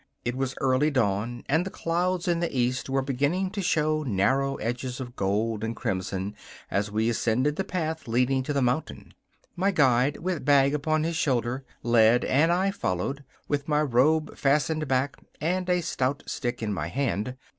[0.25, 4.55] It was early dawn, and the clouds in the east were beginning to show narrow
[4.55, 6.33] edges of gold and crimson
[6.71, 9.13] as we ascended the path leading to the mountain.
[9.55, 14.87] My guide, with bag upon his shoulder, led, and I followed, with my robe fastened
[14.87, 17.37] back and a stout stick in my hand.